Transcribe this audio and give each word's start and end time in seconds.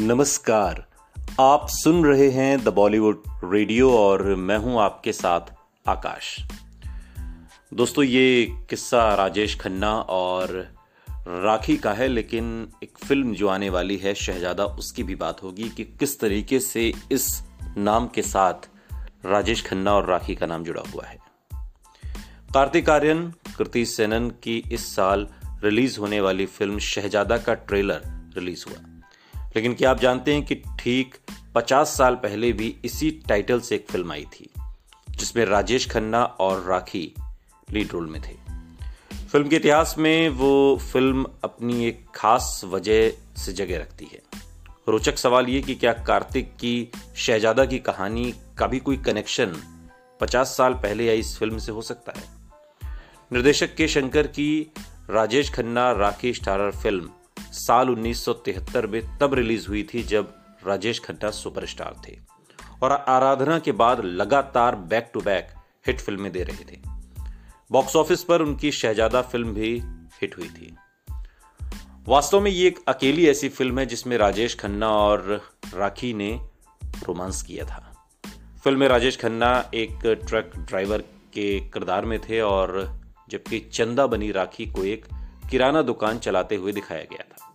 नमस्कार। 0.00 0.86
आप 1.40 1.66
सुन 1.68 2.04
रहे 2.04 2.30
हैं 2.30 2.64
द 2.64 2.68
बॉलीवुड 2.68 3.22
रेडियो 3.44 3.92
और 3.92 4.34
मैं 4.34 4.58
हूँ 4.58 4.80
आपके 4.80 5.12
साथ 5.12 5.40
आकाश। 5.88 6.38
दोस्तों, 7.74 8.04
ये 8.04 8.46
किस्सा 8.70 9.14
राजेश 9.14 9.60
खन्ना 9.60 10.00
और 10.00 10.74
राखी 11.28 11.76
का 11.76 11.92
है, 11.92 12.08
लेकिन 12.08 12.68
एक 12.82 12.98
फ़िल्म 12.98 13.34
जो 13.34 13.48
आने 13.48 13.70
वाली 13.70 13.96
है 13.96 14.14
शहजादा, 14.14 14.64
उसकी 14.64 15.02
भी 15.02 15.14
बात 15.14 15.42
होगी 15.42 15.68
कि 15.68 15.84
किस 15.84 16.20
तरीके 16.20 16.60
से 16.60 16.92
इस 17.12 17.42
नाम 17.76 18.06
के 18.06 18.22
साथ 18.22 18.68
राजेश 19.26 19.66
खन्ना 19.66 19.92
और 19.92 20.06
राखी 20.06 20.34
का 20.34 20.46
नाम 20.46 20.64
जुड़ा 20.64 20.82
हुआ 20.94 21.04
है। 21.04 21.18
कार्तिक 22.54 22.90
आर्यन, 22.90 23.32
कृति 23.58 23.86
सेनन 23.86 24.30
की 24.30 24.64
इस 24.72 24.96
साल 24.96 25.28
रिलीज़ 25.64 26.00
होने 26.00 26.20
वाली 26.20 26.46
फ़िल्म 26.46 26.78
शहजादा 26.78 27.38
का 27.38 27.54
ट्रेलर 27.54 28.32
रिलीज़ 28.36 28.64
हुआ। 28.68 28.99
लेकिन 29.56 29.74
क्या 29.74 29.90
आप 29.90 30.00
जानते 30.00 30.34
हैं 30.34 30.44
कि 30.44 30.54
ठीक 30.54 31.14
50 31.54 31.96
साल 31.96 32.14
पहले 32.14 32.52
भी 32.52 32.76
इसी 32.84 33.10
टाइटल 33.10 33.60
से 33.60 33.74
एक 33.74 33.86
फ़िल्म 33.90 34.12
आई 34.12 34.24
थी, 34.24 34.50
जिसमें 35.10 35.44
राजेश 35.44 35.90
खन्ना 35.90 36.24
और 36.24 36.64
राखी 36.64 37.14
लीड 37.70 37.88
रोल 37.92 38.06
में 38.06 38.22
थे। 38.22 38.36
फ़िल्म 39.32 39.48
के 39.48 39.56
इतिहास 39.56 39.94
में 39.98 40.28
वो 40.28 40.78
फ़िल्म 40.92 41.26
अपनी 41.44 41.84
एक 41.84 42.06
खास 42.14 42.60
वजह 42.64 43.10
से 43.36 43.52
जगह 43.52 43.78
रखती 43.78 44.04
है। 44.04 44.22
रोचक 44.88 45.18
सवाल 45.18 45.46
ये 45.46 45.60
कि 45.60 45.74
क्या 45.74 45.92
कार्तिक 45.92 46.52
की, 46.52 46.90
शहजादा 47.16 47.64
की 47.64 47.78
कहानी 47.78 48.34
का 48.58 48.66
भी 48.66 48.78
कोई 48.78 48.96
कनेक्शन 48.96 49.56
50 50.20 50.56
साल 50.56 50.74
पहले 50.74 51.08
आई 51.08 51.18
इस 51.18 51.38
फ़िल्म 51.38 51.58
से 51.58 51.72
हो 51.72 51.82
सकता 51.82 52.12
है? 52.16 52.40
निर्देशक 53.32 53.74
के 53.74 53.88
शंकर 53.88 54.26
की 54.26 54.72
राजेश 55.10 55.50
खन्ना 55.50 55.92
राखी 55.92 56.34
स्टारर 56.34 56.70
फ़िल्म 56.70 57.10
साल 57.52 57.88
1973 57.88 58.86
में 58.86 59.18
तब 59.18 59.34
रिलीज़ 59.34 59.68
हुई 59.68 59.88
थी 59.94 60.02
जब 60.02 60.34
राजेश 60.66 61.00
खन्ना 61.00 61.30
सुपरस्टार 61.30 61.96
थे 62.08 62.18
और 62.82 62.92
आराधना 62.92 63.58
के 63.58 63.72
बाद 63.72 64.04
लगातार 64.04 64.76
बैक 64.76 65.10
टू 65.14 65.20
बैक 65.20 65.48
हिट 65.86 66.00
फ़िल्में 66.00 66.32
दे 66.32 66.42
रहे 66.42 66.64
थे। 66.64 66.80
बॉक्स 67.70 67.96
ऑफ़िस 67.96 68.24
पर 68.24 68.42
उनकी 68.42 68.72
शहजादा 68.72 69.22
फ़िल्म 69.22 69.54
भी 69.54 69.82
हिट 70.22 70.38
हुई 70.38 70.48
थी। 70.48 70.76
वास्तव 72.08 72.40
में 72.40 72.50
ये 72.50 72.66
एक 72.66 72.78
अकेली 72.88 73.28
ऐसी 73.28 73.48
फ़िल्म 73.48 73.78
है 73.78 73.86
जिसमें 73.86 74.18
राजेश 74.18 74.54
खन्ना 74.54 74.88
और 74.88 75.42
राखी 75.74 76.14
ने 76.14 76.40
रोमांस 76.84 77.42
किया 77.42 77.64
था। 77.64 78.10
फ़िल्म 78.64 78.80
में 78.80 78.88
राजेश 78.88 79.16
खन्ना 79.16 79.70
एक 79.74 79.98
ट्रक 80.06 80.52
ड्राइवर 80.56 80.98
के 81.34 81.60
किरदार 81.60 82.04
में 82.04 82.18
थे 82.18 82.40
और 82.40 83.00
जबकि 83.28 83.60
चंदा 83.60 84.06
बनी 84.06 84.32
राखी 84.32 84.66
को 84.66 84.84
एक 84.84 85.06
किराना 85.50 85.82
दुकान 85.82 86.18
चलाते 86.18 86.56
हुए 86.56 86.72
दिखाया 86.72 87.02
गया 87.02 87.24
था। 87.24 87.54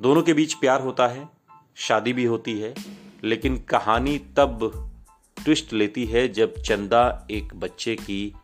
दोनों 0.00 0.22
के 0.22 0.32
बीच 0.32 0.54
प्यार 0.54 0.80
होता 0.80 1.06
है, 1.06 1.28
शादी 1.74 2.12
भी 2.12 2.24
होती 2.24 2.60
है, 2.60 2.74
लेकिन 3.24 3.58
कहानी 3.58 4.18
तब 4.18 4.84
ट्विस्ट 5.44 5.72
लेती 5.72 6.06
है 6.06 6.28
जब 6.28 6.54
चंदा 6.54 7.26
एक 7.30 7.54
बच्चे 7.54 7.96
की 7.96 8.34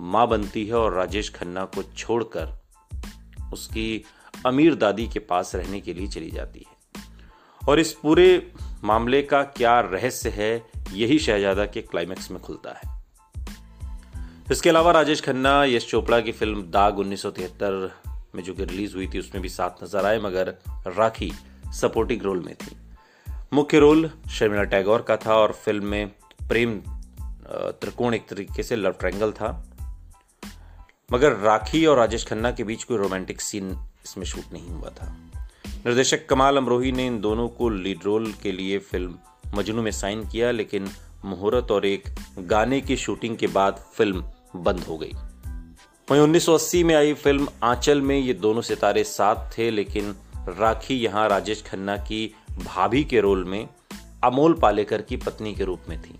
माँ 0.00 0.28
बनती 0.28 0.66
है 0.66 0.74
और 0.74 0.92
राजेश 0.92 1.34
खन्ना 1.34 1.64
को 1.64 1.82
छोड़कर 1.82 2.62
उसकी 3.52 4.04
अमीर 4.46 4.74
दादी 4.74 5.08
के 5.08 5.18
पास 5.18 5.54
रहने 5.54 5.80
के 5.80 5.94
लिए 5.94 6.06
चली 6.06 6.30
जाती 6.30 6.66
है। 6.68 7.02
और 7.68 7.80
इस 7.80 7.92
पूरे 7.92 8.52
मामले 8.84 9.22
का 9.22 9.42
क्या 9.42 9.80
रहस्य 9.80 10.28
है, 10.28 10.70
यही 10.92 11.18
शहजादा 11.18 11.66
के 11.66 11.82
क्लाइमैक्स 11.82 12.30
में 12.30 12.40
खुलता 12.40 12.70
है। 12.72 13.02
इसके 14.52 14.70
अलावा 14.70 14.92
राजेश 14.92 15.20
खन्ना, 15.20 15.64
यश 15.64 15.90
चोपड़ा 15.90 16.20
की 16.20 16.32
फ़िल्म 16.32 16.62
दाग 16.62 16.98
उन्नीस 16.98 17.22
सौ 17.22 17.30
तिहत्तर 17.30 18.01
में 18.34 18.42
जो 18.42 18.54
कि 18.54 18.64
रिलीज़ 18.64 18.94
हुई 18.94 19.06
थी, 19.06 19.18
उसमें 19.18 19.42
भी 19.42 19.48
साथ 19.48 19.82
नज़र 19.84 20.06
आए, 20.06 20.18
मगर 20.20 20.54
राखी 20.88 21.32
सपोर्टिंग 21.74 22.22
रोल 22.22 22.40
में 22.40 22.54
थी। 22.56 22.76
मुख्य 23.52 23.78
रोल 23.78 24.10
शर्मिला 24.30 24.62
टैगोर 24.64 25.02
का 25.02 25.16
था 25.16 25.34
और 25.34 25.52
फ़िल्म 25.54 25.86
में 25.86 26.08
प्रेम 26.48 26.80
त्रिकोण 27.46 28.14
एक 28.14 28.28
तरीके 28.28 28.62
से 28.62 28.76
लव 28.76 28.92
ट्रैंगल 29.00 29.32
था। 29.32 29.50
मगर 31.10 31.32
राखी 31.38 31.84
और 31.86 31.96
राजेश 31.98 32.24
खन्ना 32.26 32.50
के 32.50 32.64
बीच 32.64 32.84
कोई 32.84 32.96
रोमांटिक 32.98 33.40
सीन 33.40 33.70
इसमें 34.04 34.24
शूट 34.24 34.52
नहीं 34.52 34.68
हुआ 34.68 34.90
था। 34.90 35.10
निर्देशक 35.66 36.26
कमाल 36.26 36.56
अमरोही 36.56 36.92
ने 36.92 37.06
इन 37.06 37.20
दोनों 37.20 37.48
को 37.48 37.68
लीड 37.68 38.04
रोल 38.04 38.32
के 38.42 38.52
लिए 38.52 38.78
फ़िल्म 38.80 39.18
मजनू 39.56 39.82
में 39.82 39.90
साइन 39.90 40.26
किया, 40.28 40.50
लेकिन 40.50 40.88
मुहूर्त 41.24 41.70
और 41.70 41.86
एक 41.86 42.08
गाने 42.48 42.80
की 42.80 42.96
शूटिंग 42.96 43.36
के 43.36 43.46
बाद 43.48 43.84
फ़िल्म 43.94 44.24
बंद 44.56 44.80
हो 44.80 44.96
गई। 44.98 45.12
वहीं 46.12 46.22
1980 46.22 46.84
में 46.84 46.94
आई 46.94 47.14
फ़िल्म 47.14 47.48
आंचल 47.62 48.02
में 48.02 48.18
ये 48.18 48.34
दोनों 48.34 48.62
सितारे 48.62 49.04
साथ 49.04 49.58
थे, 49.58 49.70
लेकिन 49.70 50.14
राखी 50.48 50.94
यहाँ 50.94 51.28
राजेश 51.28 51.62
खन्ना 51.62 51.96
की 51.96 52.34
भाभी 52.50 53.04
के 53.04 53.20
रोल 53.20 53.44
में 53.44 53.68
अमोल 54.24 54.54
पालेकर 54.54 55.02
की 55.02 55.16
पत्नी 55.16 55.54
के 55.54 55.64
रूप 55.64 55.80
में 55.88 56.02
थी। 56.02 56.18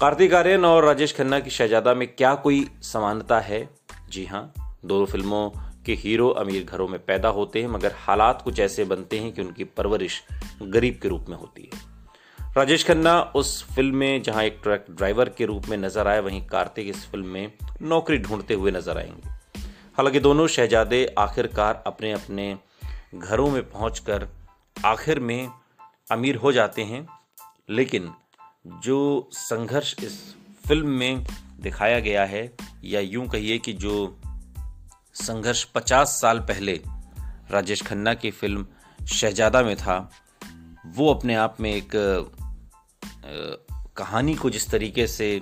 कार्तिक 0.00 0.34
आर्यन 0.34 0.64
और 0.64 0.84
राजेश 0.84 1.16
खन्ना 1.16 1.40
की 1.40 1.50
शहजादा 1.50 1.94
में 1.94 2.08
क्या 2.08 2.34
कोई 2.34 2.70
समानता 2.82 3.40
है? 3.40 3.68
जी 4.10 4.24
हाँ 4.24 4.76
दोनों 4.84 5.06
फ़िल्मों 5.06 5.50
के 5.86 5.94
हीरो 5.94 6.28
अमीर 6.28 6.64
घरों 6.64 6.88
में 6.88 7.04
पैदा 7.04 7.28
होते 7.28 7.62
हैं, 7.62 7.68
मगर 7.68 7.92
हालात 7.96 8.42
कुछ 8.42 8.60
ऐसे 8.60 8.84
बनते 8.84 9.18
हैं 9.18 9.32
कि 9.32 9.42
उनकी 9.42 9.64
परवरिश 9.64 10.22
गरीब 10.62 10.98
के 11.02 11.08
रूप 11.08 11.26
में 11.28 11.36
होती 11.36 11.70
है। 11.74 11.87
राजेश 12.56 12.84
खन्ना 12.86 13.20
उस 13.20 13.74
फ़िल्म 13.74 13.96
में 13.96 14.22
जहाँ 14.22 14.44
एक 14.44 14.60
ट्रक 14.62 14.86
ड्राइवर 14.90 15.28
के 15.28 15.44
रूप 15.44 15.66
में 15.68 15.76
नज़र 15.76 16.08
आए, 16.08 16.20
वहीं 16.20 16.46
कार्तिक 16.46 16.88
इस 16.88 17.06
फ़िल्म 17.06 17.26
में 17.26 17.52
नौकरी 17.82 18.18
ढूंढते 18.18 18.54
हुए 18.54 18.70
नज़र 18.70 18.98
आएँगे। 18.98 19.28
हालाँकि 19.96 20.20
दोनों 20.20 20.46
शहजादे 20.46 21.14
आखिरकार 21.18 21.82
अपने 21.86 22.12
अपने 22.12 22.58
घरों 23.14 23.50
में 23.50 23.70
पहुंचकर 23.70 24.28
आखिर 24.84 25.20
में 25.20 25.50
अमीर 26.10 26.36
हो 26.36 26.52
जाते 26.52 26.82
हैं, 26.82 27.08
लेकिन 27.70 28.12
जो 28.66 29.28
संघर्ष 29.32 29.94
इस 30.04 30.36
फ़िल्म 30.68 30.88
में 30.88 31.24
दिखाया 31.60 32.00
गया 32.00 32.24
है, 32.24 32.56
या 32.84 33.00
यूँ 33.00 33.28
कहिए 33.28 33.58
कि 33.58 33.72
जो 33.72 34.20
संघर्ष 35.14 35.64
50 35.64 36.08
साल 36.08 36.40
पहले 36.40 36.80
राजेश 37.50 37.82
खन्ना 37.82 38.14
की 38.14 38.30
फ़िल्म 38.30 38.66
शहजादा 39.12 39.62
में 39.62 39.76
था 39.76 40.10
वो 40.88 41.12
अपने 41.14 41.34
आप 41.34 41.56
में 41.60 41.70
एक 41.74 41.90
कहानी 43.96 44.34
को 44.34 44.50
जिस 44.50 44.68
तरीके 44.70 45.06
से 45.06 45.40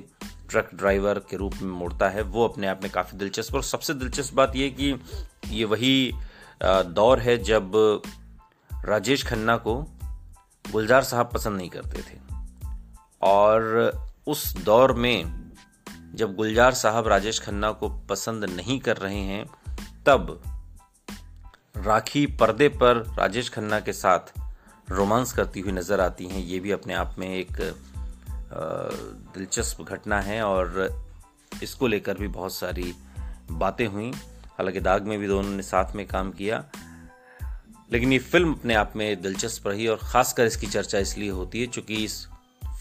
ट्रक 0.51 0.71
ड्राइवर 0.75 1.19
के 1.19 1.37
रूप 1.37 1.55
में 1.63 1.71
मोड़ता 1.71 2.09
है, 2.09 2.23
वो 2.23 2.47
अपने 2.49 2.67
आप 2.67 2.81
में 2.83 2.91
काफ़ी 2.93 3.19
दिलचस्प 3.19 3.55
और 3.55 3.63
सबसे 3.63 3.95
दिलचस्प 3.95 4.35
बात 4.35 4.57
ये 4.57 4.69
कि 4.71 4.95
ये 5.49 5.65
वही 5.65 6.13
दौर 6.63 7.21
है 7.21 7.37
जब 7.39 7.73
राजेश 8.85 9.27
खन्ना 9.27 9.57
को 9.57 9.75
गुलजार 10.73 11.05
साहब 11.05 11.31
पसंद 11.33 11.57
नहीं 11.57 11.71
करते 11.71 12.03
थे। 12.03 12.19
और 13.23 13.93
उस 14.27 14.57
दौर 14.57 14.93
में 14.93 15.53
जब 16.15 16.35
गुलजार 16.35 16.75
साहब 16.75 17.09
राजेश 17.09 17.41
खन्ना 17.41 17.71
को 17.73 17.89
पसंद 17.89 18.45
नहीं 18.45 18.79
कर 18.81 18.97
रहे 18.97 19.21
हैं, 19.21 19.45
तब 20.07 20.43
राखी 21.77 22.27
पर्दे 22.27 22.69
पर 22.69 22.97
राजेश 23.19 23.49
खन्ना 23.51 23.81
के 23.81 23.93
साथ 23.93 24.35
रोमांस 24.89 25.33
करती 25.33 25.61
हुई 25.61 25.73
नज़र 25.73 26.01
आती 26.01 26.27
हैं। 26.27 26.41
ये 26.41 26.59
भी 26.61 26.71
अपने 26.71 26.95
आप 26.95 27.15
में 27.19 27.29
एक 27.29 27.53
दिलचस्प 29.35 29.83
घटना 29.83 30.21
है 30.21 30.43
और 30.43 30.89
इसको 31.63 31.87
लेकर 31.87 32.19
भी 32.19 32.29
बहुत 32.31 32.55
सारी 32.55 32.95
बातें 33.53 33.87
हुई। 33.87 34.11
हालाँकि 34.59 34.81
दाग 34.81 35.07
में 35.07 35.19
भी 35.19 35.27
दोनों 35.27 35.51
ने 35.51 35.63
साथ 35.63 35.95
में 35.97 36.07
काम 36.07 36.31
किया, 36.33 36.65
लेकिन 37.91 38.13
ये 38.13 38.19
फ़िल्म 38.19 38.53
अपने 38.53 38.75
आप 38.75 38.93
में 38.97 39.23
दिलचस्प 39.23 39.67
रही 39.67 39.87
और 39.87 39.99
ख़ासकर 40.03 40.47
इसकी 40.47 40.67
चर्चा 40.67 40.99
इसलिए 40.99 41.31
होती 41.31 41.61
है 41.61 41.67
क्योंकि 41.67 42.05
इस 42.05 42.27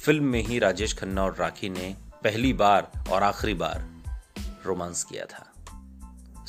फ़िल्म 0.03 0.23
में 0.23 0.41
ही 0.43 0.59
राजेश 0.59 0.97
खन्ना 0.97 1.23
और 1.23 1.35
राखी 1.35 1.69
ने 1.69 1.95
पहली 2.23 2.53
बार 2.53 2.91
और 3.11 3.23
आखिरी 3.23 3.53
बार 3.53 3.85
रोमांस 4.66 5.03
किया 5.03 5.25
था। 5.25 5.46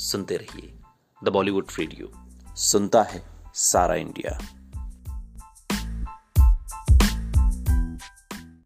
सुनते 0.00 0.37
रहिए। 0.37 0.73
द 1.20 1.29
बॉलीवुड 1.29 1.67
रेडियो, 1.79 2.12
सुनता 2.56 3.02
है 3.02 3.23
सारा 3.55 3.94
इंडिया। 3.97 4.38